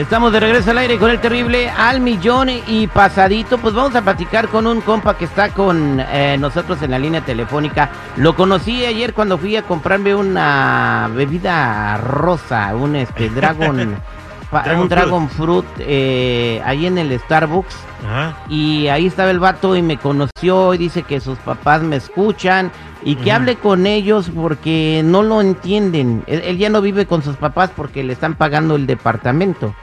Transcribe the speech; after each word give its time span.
Estamos 0.00 0.32
de 0.32 0.40
regreso 0.40 0.70
al 0.70 0.78
aire 0.78 0.96
con 0.98 1.10
el 1.10 1.20
terrible 1.20 1.68
al 1.68 2.00
millón 2.00 2.48
y 2.48 2.86
pasadito. 2.86 3.58
Pues 3.58 3.74
vamos 3.74 3.94
a 3.94 4.00
platicar 4.00 4.48
con 4.48 4.66
un 4.66 4.80
compa 4.80 5.18
que 5.18 5.26
está 5.26 5.50
con 5.50 6.00
eh, 6.00 6.38
nosotros 6.40 6.80
en 6.80 6.92
la 6.92 6.98
línea 6.98 7.20
telefónica. 7.20 7.90
Lo 8.16 8.34
conocí 8.34 8.82
ayer 8.86 9.12
cuando 9.12 9.36
fui 9.36 9.56
a 9.56 9.62
comprarme 9.62 10.14
una 10.14 11.10
bebida 11.14 11.98
rosa, 11.98 12.74
un 12.74 12.96
este 12.96 13.28
Dragon, 13.28 13.96
Dragon 14.50 14.80
un 14.82 14.88
Dragon 14.88 15.28
Fruit, 15.28 15.64
eh, 15.78 16.60
ahí 16.64 16.86
en 16.86 16.98
el 16.98 17.18
Starbucks. 17.20 17.76
Ajá. 18.04 18.36
Y 18.48 18.88
ahí 18.88 19.06
estaba 19.06 19.30
el 19.30 19.38
vato 19.38 19.76
y 19.76 19.82
me 19.82 19.96
conoció 19.96 20.74
y 20.74 20.78
dice 20.78 21.02
que 21.02 21.20
sus 21.20 21.38
papás 21.38 21.82
me 21.82 21.96
escuchan 21.96 22.72
y 23.02 23.14
que 23.16 23.30
hable 23.32 23.56
con 23.56 23.86
ellos 23.86 24.30
porque 24.34 25.02
no 25.04 25.22
lo 25.22 25.40
entienden. 25.40 26.24
Él, 26.26 26.42
él 26.44 26.58
ya 26.58 26.68
no 26.68 26.80
vive 26.80 27.06
con 27.06 27.22
sus 27.22 27.36
papás 27.36 27.70
porque 27.74 28.02
le 28.02 28.12
están 28.12 28.34
pagando 28.34 28.74
el 28.76 28.86
departamento. 28.86 29.74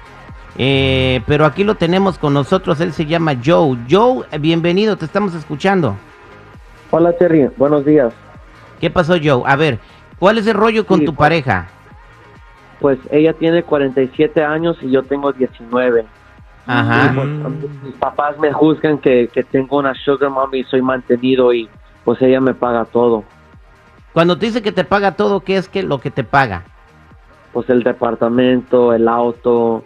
Eh, 0.58 1.22
pero 1.28 1.46
aquí 1.46 1.64
lo 1.64 1.76
tenemos 1.76 2.18
con 2.18 2.34
nosotros, 2.34 2.80
él 2.82 2.92
se 2.92 3.06
llama 3.06 3.34
Joe. 3.44 3.78
Joe, 3.90 4.26
bienvenido, 4.40 4.98
te 4.98 5.06
estamos 5.06 5.34
escuchando. 5.36 5.96
Hola 6.90 7.14
Terry, 7.14 7.50
buenos 7.58 7.86
días. 7.86 8.12
¿Qué 8.82 8.90
pasó 8.90 9.16
Joe? 9.24 9.44
A 9.46 9.56
ver, 9.56 9.80
¿cuál 10.20 10.38
es 10.40 10.48
el 10.48 10.56
rollo 10.56 10.86
con 10.86 11.00
Sí, 11.00 11.06
tu 11.06 11.14
pues- 11.14 11.26
pareja? 11.26 11.68
Pues 12.80 13.00
ella 13.12 13.34
tiene 13.34 13.64
47 13.64 14.44
años 14.44 14.78
y 14.82 14.92
yo 14.92 15.04
tengo 15.04 15.32
19. 15.32 16.06
Ajá. 16.68 17.12
Y, 17.12 17.16
pues, 17.16 17.28
mis 17.84 17.96
papás 17.96 18.38
me 18.40 18.52
juzgan 18.52 18.98
que, 19.00 19.30
que 19.34 19.44
tengo 19.44 19.78
una 19.78 19.94
sugar 19.96 20.30
mommy 20.30 20.60
y 20.60 20.64
soy 20.66 20.82
mantenido 20.82 21.54
y 21.54 21.70
pues 22.04 22.22
ella 22.22 22.40
me 22.40 22.54
paga 22.54 22.86
todo. 22.86 23.24
Cuando 24.14 24.38
te 24.38 24.48
dice 24.48 24.62
que 24.62 24.72
te 24.72 24.84
paga 24.84 25.16
todo, 25.16 25.42
¿qué 25.42 25.58
es 25.58 25.70
que 25.70 25.84
lo 25.84 26.00
que 26.00 26.12
te 26.12 26.24
paga? 26.24 26.64
Pues 27.54 27.70
el 27.70 27.84
departamento, 27.84 28.94
el 28.94 29.08
auto, 29.08 29.84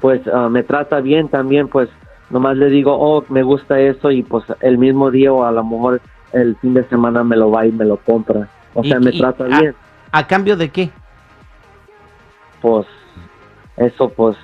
pues 0.00 0.20
ah, 0.32 0.48
me 0.48 0.62
trata 0.62 1.00
bien 1.00 1.28
también, 1.28 1.68
pues 1.68 1.88
nomás 2.30 2.56
le 2.56 2.68
digo, 2.68 2.96
oh, 2.98 3.24
me 3.28 3.42
gusta 3.42 3.78
eso 3.80 4.10
y 4.10 4.22
pues 4.22 4.44
el 4.60 4.78
mismo 4.78 5.10
día 5.10 5.32
o 5.32 5.44
a 5.44 5.52
lo 5.52 5.64
mejor 5.64 6.00
el 6.32 6.56
fin 6.56 6.74
de 6.74 6.84
semana 6.88 7.22
me 7.24 7.36
lo 7.36 7.50
va 7.50 7.66
y 7.66 7.72
me 7.72 7.84
lo 7.84 7.96
compra. 7.98 8.48
O 8.74 8.82
sea, 8.82 8.98
me 8.98 9.12
trata 9.12 9.44
bien. 9.44 9.74
¿A 10.10 10.26
cambio 10.26 10.56
de 10.56 10.70
qué? 10.70 10.90
Pues 12.62 12.86
eso, 13.76 14.08
pues, 14.10 14.36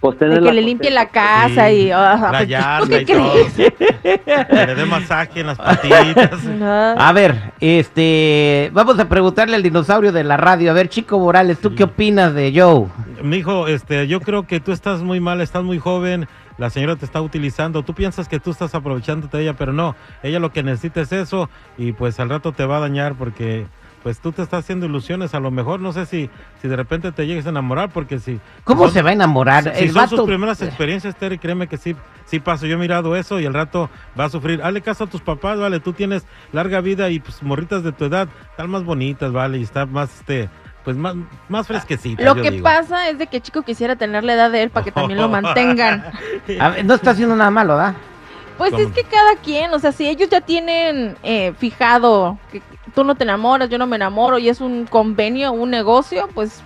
pues 0.00 0.18
De 0.18 0.26
tener 0.26 0.42
que 0.42 0.52
le 0.52 0.62
limpie 0.62 0.90
la 0.90 1.08
casa 1.10 1.68
Sí, 1.68 1.74
y... 1.74 1.90
ah, 1.90 2.18
La 2.20 2.38
pues, 2.38 2.48
yarda 2.48 2.80
¿tú 2.80 2.88
qué 2.88 3.00
y 3.02 3.04
todo. 3.04 3.32
crees? 3.32 4.46
Que 4.48 4.66
le 4.66 4.74
dé 4.74 4.86
masaje 4.86 5.40
en 5.40 5.46
las 5.48 5.58
patitas. 5.58 6.40
A 6.98 7.12
ver, 7.12 7.52
este, 7.60 8.70
vamos 8.72 8.98
a 8.98 9.08
preguntarle 9.08 9.56
al 9.56 9.62
dinosaurio 9.62 10.10
de 10.12 10.24
la 10.24 10.36
radio. 10.38 10.70
A 10.70 10.74
ver, 10.74 10.88
Chico 10.88 11.18
Morales, 11.18 11.60
¿tú 11.60 11.74
qué 11.74 11.84
opinas 11.84 12.32
de 12.34 12.52
Joe? 12.58 12.86
Mijo, 13.22 13.68
este, 13.68 14.06
yo 14.08 14.20
creo 14.20 14.46
que 14.46 14.60
tú 14.60 14.72
estás 14.72 15.02
muy 15.02 15.20
mal, 15.20 15.40
estás 15.42 15.62
muy 15.62 15.78
joven. 15.78 16.26
La 16.56 16.70
señora 16.70 16.96
te 16.96 17.04
está 17.04 17.20
utilizando. 17.22 17.82
Tú 17.82 17.94
piensas 17.94 18.28
que 18.28 18.38
tú 18.40 18.50
estás 18.50 18.74
aprovechándote 18.74 19.36
de 19.38 19.42
ella, 19.44 19.54
pero 19.54 19.72
no. 19.72 19.96
Ella 20.22 20.38
lo 20.40 20.52
que 20.52 20.62
necesita 20.62 21.00
es 21.02 21.12
eso 21.12 21.48
y 21.78 21.92
pues 21.92 22.18
al 22.20 22.28
rato 22.30 22.52
te 22.52 22.64
va 22.66 22.78
a 22.78 22.80
dañar 22.80 23.14
porque 23.16 23.66
pues 24.02 24.20
tú 24.20 24.32
te 24.32 24.42
estás 24.42 24.60
haciendo 24.64 24.86
ilusiones. 24.86 25.34
A 25.34 25.40
lo 25.40 25.50
mejor 25.50 25.80
no 25.80 25.92
sé 25.92 26.06
si, 26.06 26.30
si 26.62 26.68
de 26.68 26.76
repente 26.76 27.12
te 27.12 27.26
llegues 27.26 27.46
a 27.46 27.50
enamorar 27.50 27.90
porque 27.90 28.18
si... 28.18 28.40
¿Cómo 28.64 28.84
son- 28.84 28.92
se 28.94 29.02
va 29.02 29.10
a 29.10 29.12
enamorar? 29.12 29.64
Si 29.76 29.84
El 29.84 29.92
son 29.92 30.02
vato- 30.04 30.16
sus 30.16 30.26
primeras 30.26 30.62
experiencias, 30.62 31.14
Terry, 31.16 31.38
créeme 31.38 31.66
que 31.66 31.76
sí, 31.76 31.94
sí 32.24 32.40
paso. 32.40 32.66
Yo 32.66 32.76
he 32.76 32.78
mirado 32.78 33.14
eso 33.16 33.38
y 33.40 33.46
al 33.46 33.54
rato 33.54 33.90
va 34.18 34.24
a 34.24 34.28
sufrir. 34.30 34.62
Hazle 34.62 34.80
caso 34.80 35.04
a 35.04 35.06
tus 35.06 35.20
papás, 35.20 35.58
vale. 35.58 35.80
Tú 35.80 35.92
tienes 35.92 36.24
larga 36.52 36.80
vida 36.80 37.10
y 37.10 37.20
pues 37.20 37.42
morritas 37.42 37.82
de 37.82 37.92
tu 37.92 38.06
edad 38.06 38.28
están 38.50 38.70
más 38.70 38.84
bonitas, 38.84 39.32
vale. 39.32 39.58
Y 39.58 39.62
está 39.64 39.84
más, 39.86 40.14
este, 40.20 40.48
pues 40.84 40.96
más, 40.96 41.14
más 41.50 41.66
fresquecitas. 41.66 42.24
Lo 42.24 42.34
yo 42.36 42.42
que 42.42 42.50
digo. 42.52 42.62
pasa 42.64 43.08
es 43.10 43.18
de 43.18 43.26
que 43.26 43.40
chico 43.42 43.62
quisiera 43.62 43.96
tener 43.96 44.24
la 44.24 44.32
edad 44.34 44.50
de 44.50 44.62
él 44.62 44.70
para 44.70 44.84
que 44.84 44.92
también 44.92 45.18
lo 45.20 45.28
mantengan. 45.30 46.04
A 46.58 46.68
ver, 46.70 46.84
no 46.86 46.94
está 46.94 47.10
haciendo 47.10 47.36
nada 47.36 47.50
malo, 47.50 47.76
¿da? 47.76 47.94
Pues 48.60 48.72
¿Cómo? 48.72 48.82
es 48.82 48.92
que 48.92 49.04
cada 49.04 49.36
quien, 49.36 49.72
o 49.72 49.78
sea, 49.78 49.90
si 49.90 50.06
ellos 50.06 50.28
ya 50.28 50.42
tienen 50.42 51.16
eh, 51.22 51.54
fijado 51.56 52.36
que 52.52 52.60
tú 52.94 53.04
no 53.04 53.14
te 53.14 53.24
enamoras, 53.24 53.70
yo 53.70 53.78
no 53.78 53.86
me 53.86 53.96
enamoro 53.96 54.38
y 54.38 54.50
es 54.50 54.60
un 54.60 54.84
convenio, 54.84 55.50
un 55.52 55.70
negocio, 55.70 56.28
pues 56.34 56.62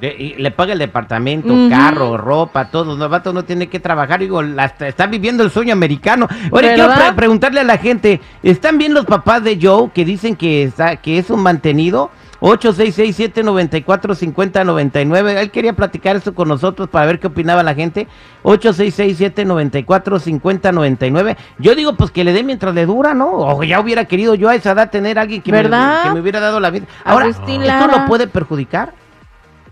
Le, 0.00 0.16
y 0.16 0.34
le 0.36 0.50
paga 0.52 0.72
el 0.72 0.78
departamento, 0.78 1.54
carro, 1.68 2.16
ropa, 2.16 2.70
todo. 2.70 2.94
El 2.94 3.10
vato 3.10 3.34
no 3.34 3.44
tiene 3.44 3.66
que 3.66 3.78
trabajar. 3.78 4.20
Digo, 4.20 4.40
está, 4.40 5.06
viviendo 5.06 5.44
el 5.44 5.50
sueño 5.50 5.74
americano. 5.74 6.28
Oye, 6.50 6.72
quiero 6.72 6.90
preguntarle 7.14 7.60
a 7.60 7.64
la 7.64 7.76
gente: 7.76 8.22
¿están 8.42 8.78
bien 8.78 8.94
los 8.94 9.04
papás 9.04 9.44
de 9.44 9.58
Joe 9.60 9.90
que 9.92 10.06
dicen 10.06 10.34
que, 10.34 10.62
está, 10.62 10.96
que 10.96 11.18
es 11.18 11.28
un 11.28 11.42
mantenido? 11.42 12.10
866-794-5099. 12.42 15.38
Él 15.38 15.50
quería 15.50 15.72
platicar 15.74 16.16
esto 16.16 16.34
con 16.34 16.48
nosotros 16.48 16.88
para 16.88 17.06
ver 17.06 17.18
qué 17.20 17.26
opinaba 17.28 17.62
la 17.62 17.74
gente. 17.74 18.08
866-794-5099. 18.42 21.36
Yo 21.58 21.74
digo, 21.74 21.94
pues 21.94 22.10
que 22.10 22.24
le 22.24 22.32
dé 22.32 22.42
mientras 22.42 22.74
le 22.74 22.86
dura, 22.86 23.12
¿no? 23.14 23.30
O 23.30 23.62
ya 23.62 23.80
hubiera 23.80 24.04
querido 24.06 24.34
yo 24.34 24.48
a 24.48 24.54
esa 24.54 24.72
edad 24.72 24.90
tener 24.90 25.18
a 25.18 25.22
alguien 25.22 25.42
que, 25.42 25.52
me, 25.52 25.62
que 25.62 25.68
hubiera 26.20 26.40
dado 26.40 26.60
la 26.60 26.70
vida. 26.70 26.86
Ahora, 27.04 27.26
Agustín 27.26 27.62
¿esto 27.62 27.86
Lara. 27.86 28.02
lo 28.02 28.06
puede 28.06 28.26
perjudicar? 28.26 28.94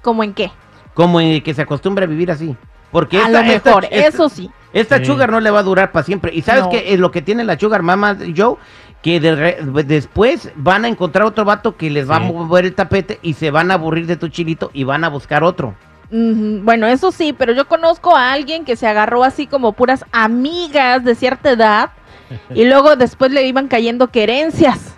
como 0.02 0.24
en 0.24 0.32
qué. 0.32 0.50
como 0.94 1.20
en 1.20 1.42
que 1.42 1.52
se 1.52 1.60
acostumbre 1.62 2.04
a 2.04 2.08
vivir 2.08 2.30
así. 2.30 2.56
Porque 2.90 3.18
a 3.18 3.26
esta, 3.26 3.42
lo 3.42 3.46
mejor, 3.46 3.84
esta- 3.90 4.06
eso 4.08 4.28
sí. 4.30 4.50
esta 4.72 4.98
Sí. 4.98 5.04
sugar 5.04 5.30
no 5.30 5.40
le 5.40 5.50
va 5.50 5.58
a 5.60 5.62
durar 5.62 5.92
para 5.92 6.04
siempre. 6.04 6.32
¿Y 6.34 6.40
sabes 6.42 6.64
No. 6.64 6.70
qué 6.70 6.92
es 6.94 6.98
lo 6.98 7.10
que 7.10 7.20
tiene 7.22 7.44
la 7.44 7.58
sugar 7.58 7.82
mama 7.82 8.16
Joe? 8.36 8.56
Que 9.02 9.18
de 9.18 9.34
re- 9.34 9.58
después 9.84 10.52
van 10.56 10.84
a 10.84 10.88
encontrar 10.88 11.26
otro 11.26 11.44
vato 11.46 11.76
que 11.76 11.88
les 11.88 12.08
va 12.10 12.16
a 12.16 12.20
mover 12.20 12.66
el 12.66 12.74
tapete 12.74 13.18
y 13.22 13.32
se 13.34 13.50
van 13.50 13.70
a 13.70 13.74
aburrir 13.74 14.06
de 14.06 14.16
tu 14.16 14.28
chilito 14.28 14.70
y 14.74 14.84
van 14.84 15.04
a 15.04 15.08
buscar 15.08 15.42
otro. 15.42 15.74
Bueno, 16.10 16.86
eso 16.86 17.12
sí, 17.12 17.32
pero 17.32 17.52
yo 17.54 17.66
conozco 17.66 18.14
a 18.16 18.32
alguien 18.32 18.64
que 18.64 18.76
se 18.76 18.86
agarró 18.86 19.22
así 19.24 19.46
como 19.46 19.72
puras 19.72 20.04
amigas 20.12 21.04
de 21.04 21.14
cierta 21.14 21.52
edad 21.52 21.90
y 22.54 22.64
luego 22.64 22.96
después 22.96 23.30
le 23.32 23.46
iban 23.46 23.68
cayendo 23.68 24.08
querencias. 24.08 24.94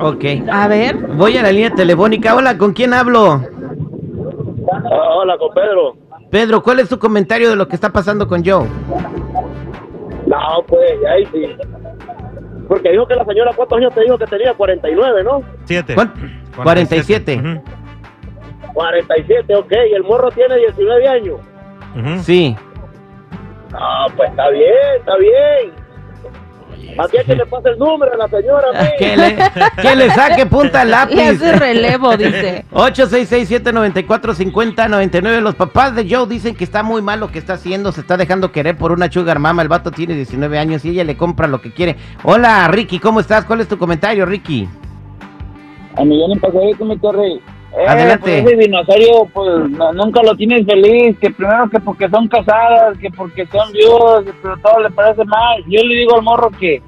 Ok. 0.00 0.24
A 0.50 0.66
ver, 0.68 0.96
Voy 0.96 1.36
a 1.36 1.42
la 1.42 1.52
línea 1.52 1.70
telefónica. 1.74 2.34
Hola, 2.34 2.56
¿con 2.56 2.72
quién 2.72 2.94
hablo? 2.94 3.42
hola, 4.90 5.36
con 5.38 5.52
Pedro. 5.54 5.96
Pedro, 6.30 6.62
¿cuál 6.62 6.80
es 6.80 6.88
tu 6.88 6.98
comentario 6.98 7.50
de 7.50 7.56
lo 7.56 7.68
que 7.68 7.74
está 7.74 7.90
pasando 7.92 8.26
con 8.26 8.44
Joe? 8.44 8.66
No, 10.26 10.38
pues, 10.66 10.92
ahí 11.10 11.26
sí. 11.32 11.44
Porque 12.68 12.90
dijo 12.90 13.06
que 13.06 13.14
la 13.14 13.24
señora, 13.24 13.52
¿cuántos 13.54 13.78
años 13.78 13.94
te 13.94 14.00
dijo 14.02 14.16
que 14.18 14.26
tenía? 14.26 14.54
49, 14.54 15.22
¿no? 15.24 15.42
Siete. 15.64 15.94
¿Cuán- 15.94 16.14
47. 16.56 17.36
Ujú, 17.38 17.62
47, 18.74 19.54
ok. 19.54 19.72
Y 19.90 19.94
el 19.94 20.02
morro 20.04 20.30
tiene 20.30 20.56
19 20.56 21.08
años. 21.08 21.40
ujú. 21.96 22.22
Sí. 22.22 22.56
Ah, 23.72 24.06
pues 24.16 24.30
está 24.30 24.48
bien, 24.50 24.72
está 24.98 25.16
bien. 25.16 25.83
Aquí 26.98 27.16
es 27.16 27.24
que 27.24 27.36
le 27.36 27.46
pasa 27.46 27.70
el 27.70 27.78
número 27.78 28.12
a 28.12 28.16
la 28.16 28.28
señora, 28.28 28.66
a 28.74 28.82
mí. 28.82 28.88
Que 28.98 29.16
le, 29.16 29.36
que 29.82 29.96
le 29.96 30.10
saque 30.10 30.46
punta 30.46 30.82
al 30.82 30.88
le 30.88 30.92
lápiz. 30.92 31.20
hace 31.20 31.52
relevo, 31.56 32.16
dice. 32.16 32.64
866-794-5099. 32.72 35.40
Los 35.40 35.54
papás 35.54 35.94
de 35.94 36.06
Joe 36.08 36.26
dicen 36.28 36.54
que 36.54 36.64
está 36.64 36.82
muy 36.82 37.02
mal 37.02 37.20
lo 37.20 37.30
que 37.30 37.38
está 37.38 37.54
haciendo. 37.54 37.92
Se 37.92 38.00
está 38.00 38.16
dejando 38.16 38.52
querer 38.52 38.76
por 38.76 38.92
una 38.92 39.10
sugar 39.10 39.38
mama. 39.38 39.62
El 39.62 39.68
vato 39.68 39.90
tiene 39.90 40.14
19 40.14 40.58
años 40.58 40.84
y 40.84 40.90
ella 40.90 41.04
le 41.04 41.16
compra 41.16 41.46
lo 41.46 41.60
que 41.60 41.72
quiere. 41.72 41.96
Hola, 42.22 42.68
Ricky, 42.68 42.98
¿cómo 42.98 43.20
estás? 43.20 43.44
¿Cuál 43.44 43.60
es 43.60 43.68
tu 43.68 43.78
comentario, 43.78 44.26
Ricky? 44.26 44.68
A 45.96 46.04
millón 46.04 46.32
en 46.32 46.40
pasadito, 46.40 46.84
mi 46.84 46.98
torre. 46.98 47.40
Eh, 47.76 47.86
Adelante. 47.88 48.42
Pues 48.42 48.44
ese 48.54 48.56
dinosaurio, 48.56 49.28
pues 49.32 49.70
no- 49.70 49.92
nunca 49.92 50.22
lo 50.22 50.34
tienes 50.36 50.64
feliz. 50.64 51.16
Que 51.18 51.30
primero 51.30 51.68
que 51.70 51.80
porque 51.80 52.08
son 52.08 52.28
casadas, 52.28 52.96
que 52.98 53.10
porque 53.10 53.46
son 53.46 53.72
viudas, 53.72 54.24
pero 54.42 54.56
todo 54.58 54.80
le 54.80 54.90
parece 54.90 55.24
mal. 55.24 55.62
Yo 55.68 55.82
le 55.82 55.94
digo 55.96 56.14
al 56.16 56.22
morro 56.22 56.50
que, 56.60 56.80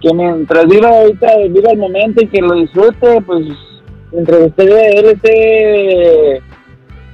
que 0.00 0.12
mientras 0.14 0.66
viva 0.66 0.88
ahorita, 0.88 1.26
viva 1.50 1.70
el 1.70 1.78
momento 1.78 2.22
y 2.22 2.26
que 2.26 2.40
lo 2.40 2.54
disfrute, 2.54 3.20
pues 3.22 3.46
mientras 4.10 4.40
esté, 4.40 4.98
él 4.98 5.04
esté 5.06 6.36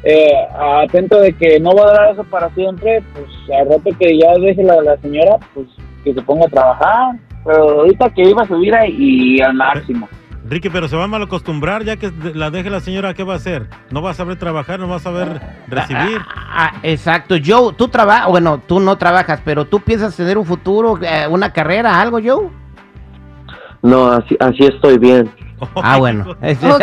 eh, 0.05 0.47
atento 0.83 1.21
de 1.21 1.33
que 1.35 1.59
no 1.61 1.75
va 1.75 1.91
a 1.91 1.93
dar 1.95 2.12
eso 2.12 2.25
para 2.25 2.49
siempre, 2.51 3.03
pues 3.12 3.27
al 3.59 3.69
rato 3.69 3.91
que 3.99 4.19
ya 4.19 4.33
deje 4.41 4.62
la, 4.62 4.81
la 4.83 4.97
señora, 4.99 5.37
pues 5.55 5.67
que 6.05 6.15
se 6.15 6.23
ponga 6.23 6.47
a 6.47 6.51
trabajar. 6.51 7.15
Pero 7.45 7.81
ahorita 7.81 8.09
que 8.15 8.23
iba 8.23 8.43
a 8.43 8.47
subir 8.49 8.75
ahí 8.75 8.97
y 8.99 9.41
al 9.43 9.53
máximo. 9.53 10.09
Ricky, 10.46 10.69
pero 10.69 10.88
se 10.88 10.96
va 10.96 11.05
a 11.05 11.06
mal 11.06 11.23
acostumbrar 11.23 11.85
ya 11.85 11.96
que 11.96 12.12
la 12.35 12.50
deje 12.50 12.69
la 12.69 12.81
señora, 12.81 13.14
¿qué 13.14 13.25
va 13.25 13.32
a 13.32 13.37
hacer? 13.37 13.67
No 13.91 14.02
va 14.02 14.11
a 14.11 14.14
saber 14.14 14.37
trabajar, 14.38 14.79
no 14.79 14.88
va 14.88 14.96
a 14.96 15.00
saber 15.00 15.41
recibir. 15.69 16.19
Ah, 16.29 16.70
ah, 16.75 16.81
exacto. 16.82 17.37
Joe, 17.43 17.73
tú 17.75 17.88
trabajas, 17.88 18.29
bueno, 18.29 18.61
tú 18.67 18.79
no 18.79 18.96
trabajas, 18.99 19.41
pero 19.43 19.64
tú 19.64 19.81
piensas 19.81 20.14
tener 20.14 20.37
un 20.37 20.44
futuro, 20.44 20.99
eh, 21.02 21.26
una 21.31 21.50
carrera, 21.50 21.99
algo, 21.99 22.19
Joe. 22.23 22.50
No, 23.81 24.06
así, 24.12 24.37
así 24.38 24.64
estoy 24.64 24.99
bien. 24.99 25.31
Ah, 25.76 25.96
bueno. 25.99 26.37
Es- 26.43 26.62
Ok. 26.62 26.82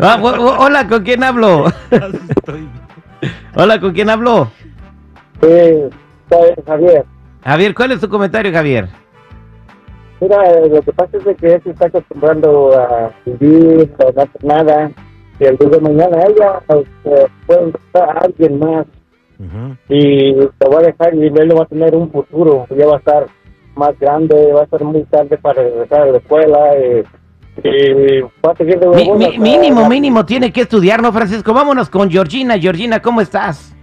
Ah, 0.00 0.18
bu- 0.20 0.36
bu- 0.36 0.56
Hola, 0.58 0.88
¿con 0.88 1.04
quién 1.04 1.22
hablo? 1.22 1.72
Hola, 3.54 3.80
¿con 3.80 3.92
quién 3.92 4.10
hablo? 4.10 4.50
Sí, 5.40 5.48
soy 6.28 6.50
Javier. 6.66 7.04
Javier, 7.44 7.74
¿cuál 7.74 7.92
es 7.92 8.00
tu 8.00 8.08
comentario, 8.08 8.52
Javier? 8.52 8.88
Mira, 10.20 10.50
eh, 10.50 10.68
lo 10.68 10.80
que 10.82 10.92
pasa 10.92 11.16
es 11.18 11.24
de 11.24 11.34
que 11.34 11.54
él 11.54 11.62
se 11.62 11.70
está 11.70 11.86
acostumbrando 11.86 12.72
a 12.78 13.10
vivir, 13.26 13.92
a 13.98 14.04
no 14.12 14.22
hacer 14.22 14.44
nada. 14.44 14.90
Y 15.38 15.44
el 15.44 15.56
día 15.58 15.68
de 15.68 15.80
mañana 15.80 16.18
ella 16.26 16.60
eh, 16.70 17.26
puede 17.46 17.60
encontrar 17.68 18.16
a 18.16 18.20
alguien 18.20 18.58
más 18.58 18.86
y 19.90 20.32
te 20.34 20.68
va 20.68 20.78
a 20.78 20.82
dejar 20.82 21.14
y 21.14 21.26
él 21.26 21.48
no 21.48 21.56
va 21.56 21.62
a 21.64 21.66
tener 21.66 21.94
un 21.94 22.10
futuro. 22.10 22.66
Ya 22.74 22.86
va 22.86 22.94
a 22.94 22.98
estar 22.98 23.26
más 23.74 23.98
grande, 24.00 24.52
va 24.54 24.62
a 24.62 24.66
ser 24.66 24.82
muy 24.84 25.02
tarde 25.04 25.36
para 25.36 25.62
regresar 25.62 26.02
a 26.02 26.06
la 26.06 26.18
escuela. 26.18 26.58
y 26.78 27.02
va 28.44 28.52
a 28.52 28.56
seguir 28.56 28.78
de 28.78 28.86
Mi- 28.86 28.92
huevón 29.02 29.18
mi- 29.18 29.24
hasta- 29.26 29.38
mínimo, 29.40 29.88
mínimo, 29.88 30.24
tiene 30.26 30.52
que 30.52 30.62
estudiar, 30.62 31.02
¿no, 31.02 31.12
Francisco? 31.12 31.52
Vámonos 31.52 31.88
con 31.90 32.10
Georgina. 32.10 32.58
Georgina, 32.58 33.00
¿cómo 33.00 33.20
estás? 33.20 33.74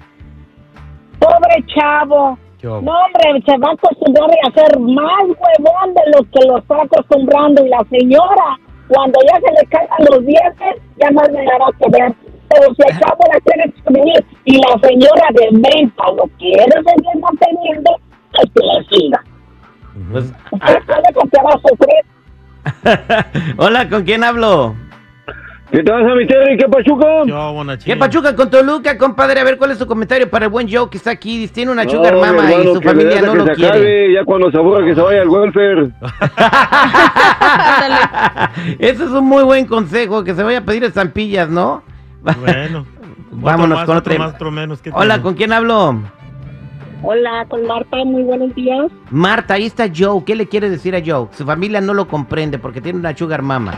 Pobre 1.19 1.63
chavo. 1.67 2.37
No, 2.63 2.79
hombre, 2.79 3.43
se 3.45 3.57
va 3.57 3.69
a 3.69 3.73
acostumbrar 3.73 4.29
a 4.31 4.47
hacer 4.47 4.79
más 4.79 5.23
huevón 5.23 5.93
de 5.93 6.01
lo 6.15 6.23
que 6.31 6.47
lo 6.47 6.57
está 6.59 6.81
acostumbrando. 6.81 7.65
Y 7.65 7.69
la 7.69 7.83
señora, 7.89 8.57
cuando 8.87 9.19
ya 9.27 9.35
se 9.41 9.51
le 9.51 9.67
caigan 9.69 10.05
los 10.09 10.25
dientes, 10.25 10.81
ya 10.97 11.11
no 11.11 11.23
le 11.23 11.43
dará 11.43 11.65
que 11.77 11.89
ver. 11.89 12.13
Pero 12.49 12.73
si 12.75 12.99
chavo 12.99 13.23
la 13.33 13.39
quiere 13.41 13.69
exprimir 13.69 14.25
y 14.45 14.57
la 14.57 14.79
señora 14.87 15.27
de 15.33 15.49
venta 15.51 16.03
lo 16.15 16.23
quiere 16.37 16.71
seguir 16.71 17.21
manteniendo, 17.21 17.99
pues 18.31 18.49
que 18.53 18.61
le 18.65 18.97
siga. 18.97 19.23
Pues, 20.11 20.25
Usted 20.51 20.79
sabe 20.87 21.03
que 21.03 21.29
te 21.29 21.43
va 21.43 21.49
a 21.49 21.61
sufrir. 21.67 22.03
Hola, 23.57 23.89
¿con 23.89 24.03
quién 24.03 24.23
hablo? 24.23 24.75
¿Qué 25.73 25.81
te 25.81 25.91
vas 25.91 26.03
a 26.03 26.13
meter 26.13 26.51
y 26.51 26.57
qué 26.57 26.67
pachuca? 26.69 27.07
¿Qué 27.25 27.31
hubo, 27.33 27.53
Bonachín? 27.53 27.85
¿Qué 27.91 27.97
pachuca 27.97 28.35
con 28.35 28.47
Toluca, 28.51 28.95
compadre? 28.95 29.39
A 29.39 29.43
ver, 29.43 29.57
¿cuál 29.57 29.71
es 29.71 29.79
su 29.79 29.87
comentario 29.87 30.29
para 30.29 30.45
el 30.45 30.51
buen 30.51 30.71
Joe 30.71 30.87
que 30.87 30.97
está 30.97 31.09
aquí? 31.09 31.47
Tiene 31.47 31.71
una 31.71 31.83
No, 31.83 31.89
sugar 31.89 32.13
mi 32.13 32.21
mama 32.21 32.43
y 32.51 32.63
su 32.63 32.79
familia 32.79 33.23
no 33.23 33.31
que 33.31 33.37
lo 33.39 33.45
se 33.47 33.53
quiere. 33.53 33.69
acabe, 33.71 34.13
ya 34.13 34.23
cuando 34.23 34.51
se 34.51 34.57
aburra 34.59 34.85
que 34.85 34.93
se 34.93 35.01
vaya 35.01 35.21
al 35.23 35.29
welfare. 35.29 35.89
Ese 38.77 39.03
es 39.03 39.09
un 39.09 39.25
muy 39.25 39.41
buen 39.43 39.65
consejo, 39.65 40.23
que 40.23 40.35
se 40.35 40.43
vaya 40.43 40.59
a 40.59 40.61
pedir 40.61 40.83
estampillas, 40.83 41.49
¿no? 41.49 41.81
Bueno. 42.21 42.85
Vámonos 43.31 43.79
otro 43.79 43.79
más, 43.79 43.85
con 43.87 43.97
otro 43.97 44.13
otra. 44.13 44.25
más, 44.25 44.35
otro 44.35 44.51
menos. 44.51 44.79
¿qué 44.79 44.91
Hola, 44.93 45.15
tiene? 45.15 45.23
¿con 45.23 45.33
quién 45.33 45.53
hablo? 45.53 45.99
Hola, 47.01 47.45
con 47.49 47.65
Marta, 47.65 47.97
muy 48.05 48.21
buenos 48.21 48.53
días. 48.53 48.91
Marta, 49.09 49.55
ahí 49.55 49.65
está 49.65 49.85
Joe. 49.93 50.23
¿Qué 50.23 50.35
le 50.35 50.47
quiere 50.47 50.69
decir 50.69 50.95
a 50.95 51.01
Joe? 51.03 51.29
Su 51.31 51.45
familia 51.45 51.81
no 51.81 51.95
lo 51.95 52.07
comprende 52.07 52.59
porque 52.59 52.79
tiene 52.79 52.99
una 52.99 53.17
sugar 53.17 53.41
mama. 53.41 53.73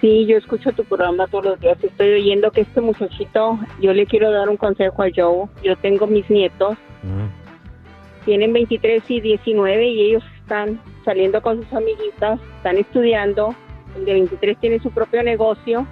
Sí, 0.00 0.24
yo 0.26 0.38
escucho 0.38 0.72
tu 0.72 0.84
programa 0.84 1.26
todos 1.26 1.44
los 1.44 1.60
días. 1.60 1.76
Estoy 1.82 2.12
oyendo 2.14 2.50
que 2.50 2.62
este 2.62 2.80
muchachito, 2.80 3.58
yo 3.80 3.92
le 3.92 4.06
quiero 4.06 4.30
dar 4.30 4.48
un 4.48 4.56
consejo 4.56 5.02
a 5.02 5.08
Joe. 5.14 5.46
Yo 5.62 5.76
tengo 5.76 6.06
mis 6.06 6.28
nietos, 6.30 6.78
Ujú. 7.02 8.24
tienen 8.24 8.52
23 8.52 9.02
y 9.10 9.20
19 9.20 9.86
y 9.88 10.00
ellos 10.02 10.24
están 10.40 10.80
saliendo 11.04 11.42
con 11.42 11.62
sus 11.62 11.72
amiguitas, 11.74 12.40
están 12.56 12.78
estudiando. 12.78 13.54
El 13.96 14.04
de 14.06 14.12
23 14.14 14.58
tiene 14.58 14.78
su 14.80 14.90
propio 14.90 15.22
negocio. 15.22 15.86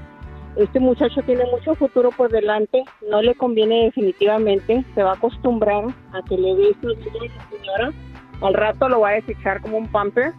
Este 0.57 0.81
muchacho 0.81 1.21
tiene 1.23 1.45
mucho 1.53 1.75
futuro 1.75 2.11
por 2.11 2.31
delante, 2.31 2.83
no 3.11 3.23
le 3.23 3.35
conviene 3.35 3.85
definitivamente, 3.85 4.85
se 4.95 5.03
va 5.03 5.11
a 5.13 5.15
acostumbrar 5.15 5.85
a 6.13 6.23
que 6.29 6.37
le 6.37 6.55
dé 6.57 6.75
su 6.81 6.89
dinero 6.89 7.21
a 7.21 7.37
la 7.37 7.51
señora. 7.51 7.93
Al 8.41 8.55
rato 8.55 8.89
lo 8.89 9.01
va 9.01 9.11
a 9.11 9.13
desechar 9.13 9.61
como 9.61 9.77
un 9.79 9.87
pamper 9.87 10.33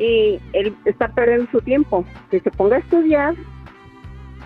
y 0.00 0.40
él 0.54 0.74
está 0.86 1.08
perdiendo 1.08 1.46
su 1.52 1.60
tiempo. 1.60 2.04
Que 2.30 2.40
se 2.40 2.50
ponga 2.50 2.76
a 2.76 2.78
estudiar 2.80 3.34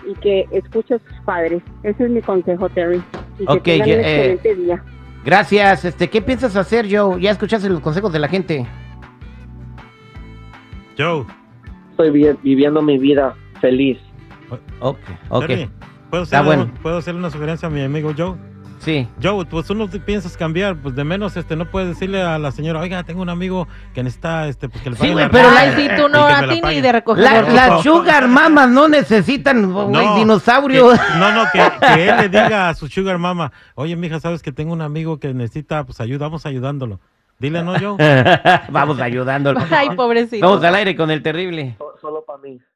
y 0.07 0.13
que 0.19 0.45
escuche 0.51 0.95
a 0.95 0.99
sus 0.99 1.17
padres. 1.25 1.63
Ese 1.83 2.03
es 2.03 2.09
mi 2.11 2.21
consejo, 2.21 2.69
Terry. 2.69 3.01
Y 3.39 3.45
que 3.45 3.51
Ok, 3.53 3.63
tengan 3.63 3.87
un 3.89 3.95
eh, 3.95 3.99
excelente 4.31 4.55
día. 4.55 4.83
Gracias. 5.23 5.85
Este, 5.85 6.09
¿qué 6.09 6.21
piensas 6.21 6.55
hacer, 6.55 6.85
Joe? 6.89 7.19
Ya 7.19 7.31
escuchaste 7.31 7.69
los 7.69 7.79
consejos 7.79 8.11
de 8.13 8.19
la 8.19 8.27
gente. 8.27 8.65
Joe. 10.97 11.25
Estoy 11.91 12.11
vi- 12.11 12.37
viviendo 12.43 12.81
mi 12.81 12.97
vida 12.97 13.35
feliz. 13.61 13.97
Ok, 14.79 14.97
ok. 15.29 15.47
Terry, 15.47 15.69
¿puedo, 16.09 16.23
Está 16.23 16.39
hacerle, 16.41 16.57
bueno. 16.63 16.73
¿Puedo 16.81 16.97
hacerle 16.97 17.19
una 17.19 17.29
sugerencia 17.29 17.67
a 17.67 17.71
mi 17.71 17.81
amigo 17.81 18.11
Joe? 18.15 18.35
Sí. 18.85 19.07
Joe, 19.21 19.43
pues 19.45 19.65
tú 19.65 19.73
no 19.75 19.89
te 19.89 19.99
piensas 19.99 20.37
cambiar, 20.37 20.75
pues 20.77 20.95
de 20.95 21.03
menos 21.03 21.35
este 21.35 21.55
no 21.55 21.65
puedes 21.65 21.89
decirle 21.89 22.21
a 22.21 22.37
la 22.37 22.51
señora, 22.51 22.79
oiga, 22.79 23.03
tengo 23.03 23.21
un 23.23 23.29
amigo 23.29 23.67
que 23.95 24.03
necesita 24.03 24.47
este 24.47 24.69
pues 24.69 24.83
que 24.83 24.91
le 24.91 24.95
Sí, 24.95 25.01
pague 25.01 25.13
güey, 25.13 25.25
la 25.25 25.31
pero 25.31 25.51
la- 25.51 25.75
sí, 25.75 25.89
tú 25.97 26.07
no, 26.07 26.23
a 26.25 26.41
ti 26.47 26.55
ni 26.55 26.61
pague". 26.61 26.81
de 26.83 26.91
recoger. 26.91 27.23
La- 27.23 27.41
Las 27.41 27.81
sugar 27.83 28.27
mamas 28.27 28.69
no 28.69 28.87
necesitan 28.87 29.71
güey, 29.73 29.87
No, 29.87 30.15
dinosaurio. 30.17 30.91
que- 30.91 30.97
no, 31.19 31.31
no, 31.33 31.43
que, 31.51 31.59
que 31.93 32.09
él 32.09 32.15
le 32.17 32.29
diga 32.29 32.69
a 32.69 32.73
su 32.75 32.87
sugar 32.87 33.17
mama, 33.17 33.51
oye, 33.73 33.95
mija, 33.95 34.19
sabes 34.19 34.41
que 34.43 34.51
tengo 34.51 34.71
un 34.71 34.81
amigo 34.81 35.19
que 35.19 35.33
necesita 35.33 35.83
pues 35.83 35.99
ayuda, 35.99 36.27
vamos 36.27 36.45
ayudándolo. 36.45 36.99
Dile, 37.37 37.63
¿no, 37.63 37.73
Joe? 37.77 37.97
Vamos 38.69 38.97
ayudándolo. 39.01 39.59
Ay, 39.69 39.89
pobrecito. 39.97 40.47
Vamos 40.47 40.63
al 40.63 40.73
aire 40.75 40.95
con 40.95 41.11
el 41.11 41.21
terrible. 41.21 41.75
Solo 41.99 42.23
para 42.25 42.39
mí. 42.39 42.59